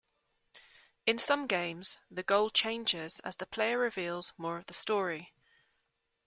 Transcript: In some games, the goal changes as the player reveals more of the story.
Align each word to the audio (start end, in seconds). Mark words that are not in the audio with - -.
In 1.05 1.19
some 1.19 1.45
games, 1.45 1.99
the 2.09 2.23
goal 2.23 2.49
changes 2.49 3.19
as 3.19 3.35
the 3.35 3.45
player 3.45 3.77
reveals 3.77 4.33
more 4.35 4.57
of 4.57 4.65
the 4.65 4.73
story. 4.73 5.31